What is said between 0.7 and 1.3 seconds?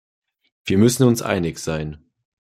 müssen uns